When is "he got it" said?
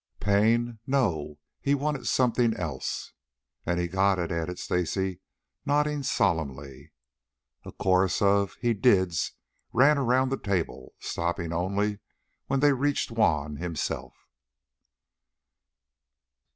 3.79-4.31